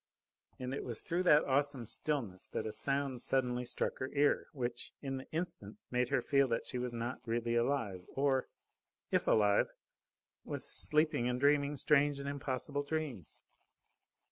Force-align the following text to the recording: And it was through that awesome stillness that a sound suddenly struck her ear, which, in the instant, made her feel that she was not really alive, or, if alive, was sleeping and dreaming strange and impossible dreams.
And 0.57 0.73
it 0.73 0.83
was 0.83 1.01
through 1.01 1.21
that 1.29 1.43
awesome 1.45 1.85
stillness 1.85 2.47
that 2.47 2.65
a 2.65 2.71
sound 2.71 3.21
suddenly 3.21 3.63
struck 3.63 3.99
her 3.99 4.09
ear, 4.13 4.47
which, 4.51 4.91
in 4.99 5.17
the 5.17 5.29
instant, 5.31 5.77
made 5.91 6.09
her 6.09 6.21
feel 6.21 6.47
that 6.47 6.65
she 6.65 6.79
was 6.79 6.91
not 6.91 7.21
really 7.27 7.53
alive, 7.53 8.07
or, 8.15 8.47
if 9.11 9.27
alive, 9.27 9.69
was 10.43 10.65
sleeping 10.65 11.29
and 11.29 11.39
dreaming 11.39 11.77
strange 11.77 12.19
and 12.19 12.27
impossible 12.27 12.81
dreams. 12.81 13.43